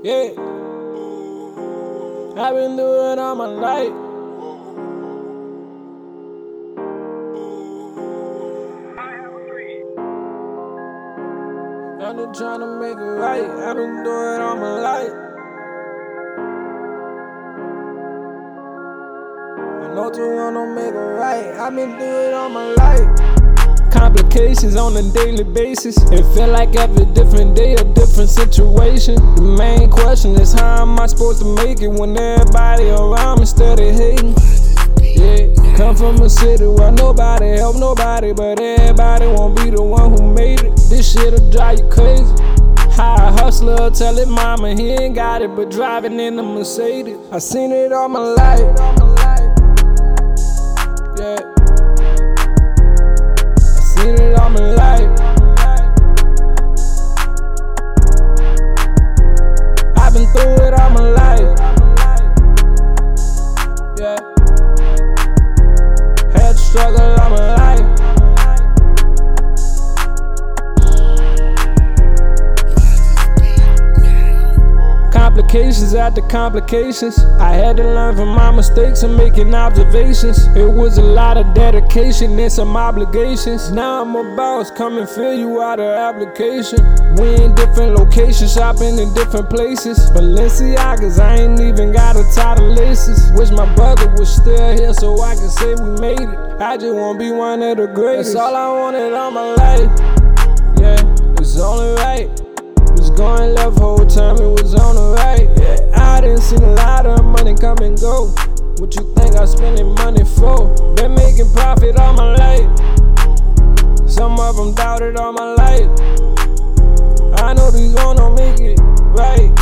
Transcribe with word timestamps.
Yeah. 0.00 0.28
I've 2.40 2.54
been 2.54 2.76
doing 2.76 3.18
all 3.18 3.34
my 3.34 3.46
life. 3.46 3.92
I've 12.00 12.16
been 12.16 12.32
trying 12.32 12.60
to 12.60 12.78
make 12.78 12.96
it 12.96 13.00
right. 13.00 13.42
I've 13.42 13.74
been 13.74 14.04
doing 14.04 14.40
all 14.40 14.56
my 14.56 14.80
life. 14.80 15.12
I 19.82 19.94
know 19.94 20.10
to 20.10 20.36
wanna 20.36 20.74
make 20.76 20.94
it 20.94 20.96
right. 20.96 21.46
I've 21.58 21.74
been 21.74 21.98
doing 21.98 22.34
all 22.34 22.48
my 22.48 22.72
life. 22.74 23.27
Complications 23.92 24.76
on 24.76 24.96
a 24.96 25.02
daily 25.12 25.44
basis. 25.44 25.96
It 26.10 26.22
feel 26.34 26.48
like 26.48 26.76
every 26.76 27.06
different 27.06 27.56
day 27.56 27.74
a 27.74 27.84
different 27.84 28.30
situation. 28.30 29.14
The 29.36 29.42
main 29.42 29.90
question 29.90 30.32
is 30.34 30.52
how 30.52 30.82
am 30.82 30.98
I 30.98 31.06
supposed 31.06 31.40
to 31.40 31.54
make 31.54 31.80
it 31.80 31.88
when 31.88 32.16
everybody 32.16 32.90
around 32.90 33.40
me 33.40 33.46
steady 33.46 33.90
hating? 33.92 34.34
Yeah, 35.00 35.76
come 35.76 35.96
from 35.96 36.16
a 36.22 36.28
city 36.28 36.66
where 36.66 36.92
nobody 36.92 37.56
help 37.56 37.76
nobody, 37.76 38.32
but 38.32 38.60
everybody 38.60 39.26
won't 39.26 39.56
be 39.56 39.70
the 39.70 39.82
one 39.82 40.10
who 40.10 40.32
made 40.34 40.60
it. 40.60 40.76
This 40.88 41.12
shit'll 41.12 41.50
drive 41.50 41.78
you 41.78 41.88
crazy. 41.88 42.34
High 42.92 43.30
hustler, 43.32 43.90
tell 43.90 44.18
it 44.18 44.28
mama 44.28 44.74
he 44.74 44.90
ain't 44.90 45.14
got 45.14 45.40
it, 45.40 45.54
but 45.54 45.70
driving 45.70 46.18
in 46.20 46.38
a 46.38 46.42
Mercedes. 46.42 47.16
I 47.32 47.38
seen 47.38 47.72
it 47.72 47.92
all 47.92 48.08
my 48.08 48.20
life. 48.20 49.07
Struggle 66.68 67.17
Complications 75.48 75.94
after 75.94 76.20
complications. 76.20 77.18
I 77.40 77.52
had 77.52 77.78
to 77.78 77.82
learn 77.82 78.16
from 78.16 78.28
my 78.28 78.50
mistakes 78.50 79.02
and 79.02 79.16
making 79.16 79.54
observations. 79.54 80.44
It 80.48 80.70
was 80.70 80.98
a 80.98 81.02
lot 81.02 81.38
of 81.38 81.54
dedication 81.54 82.38
and 82.38 82.52
some 82.52 82.76
obligations. 82.76 83.70
Now 83.70 84.02
I'm 84.02 84.14
a 84.14 84.36
boss, 84.36 84.70
come 84.70 84.98
and 84.98 85.08
fill 85.08 85.32
you 85.32 85.62
out 85.62 85.80
of 85.80 85.86
application. 85.86 86.84
We 87.16 87.34
in 87.42 87.54
different 87.54 87.94
locations, 87.94 88.52
shopping 88.52 88.98
in 88.98 89.14
different 89.14 89.48
places. 89.48 90.10
Balenciagas, 90.10 91.18
I 91.18 91.36
ain't 91.36 91.60
even 91.60 91.92
got 91.92 92.16
a 92.16 92.30
tie 92.34 92.52
of 92.52 92.76
laces. 92.76 93.32
Wish 93.32 93.50
my 93.50 93.74
brother 93.74 94.14
was 94.18 94.28
still 94.28 94.76
here 94.76 94.92
so 94.92 95.18
I 95.22 95.34
could 95.34 95.50
say 95.50 95.74
we 95.76 95.98
made 95.98 96.20
it. 96.20 96.60
I 96.60 96.76
just 96.76 96.94
wanna 96.94 97.18
be 97.18 97.30
one 97.30 97.62
of 97.62 97.78
the 97.78 97.86
greatest. 97.86 98.34
That's 98.34 98.44
all 98.44 98.54
I 98.54 98.80
wanted 98.80 99.14
all 99.14 99.30
my 99.30 99.54
life. 99.54 100.00
Yeah, 100.78 101.40
it's 101.40 101.56
only 101.58 101.94
right. 102.02 102.28
Was 102.98 103.08
going 103.10 103.54
left 103.54 103.78
whole 103.78 104.04
time, 104.04 104.36
come 107.68 107.84
and 107.84 108.00
go. 108.00 108.28
What 108.78 108.94
you 108.96 109.02
think 109.14 109.36
I'm 109.36 109.46
spending 109.46 109.94
money 109.94 110.24
for? 110.24 110.74
Been 110.94 111.14
making 111.14 111.52
profit 111.52 111.96
all 111.98 112.14
my 112.14 112.34
life. 112.34 114.08
Some 114.08 114.40
of 114.40 114.56
them 114.56 114.72
doubted 114.72 115.16
all 115.16 115.32
my 115.32 115.52
life. 115.52 115.90
I 117.42 117.52
know 117.52 117.70
these 117.70 117.92
gonna 117.92 118.30
make 118.34 118.60
it 118.60 118.80
right. 119.12 119.52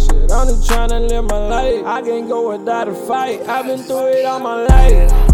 Shit, 0.00 0.32
I'm 0.32 0.48
just 0.48 0.66
trying 0.66 0.88
to 0.90 1.00
live 1.00 1.24
my 1.24 1.46
life. 1.48 1.84
I 1.84 2.00
can't 2.00 2.26
go 2.26 2.56
without 2.56 2.88
a 2.88 2.94
fight. 2.94 3.46
I've 3.46 3.66
been 3.66 3.82
through 3.82 4.12
it 4.12 4.24
all 4.24 4.40
my 4.40 4.64
life. 4.64 5.29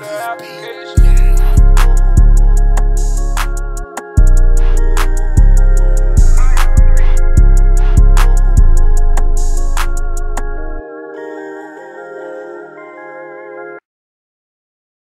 Dedication 0.00 0.67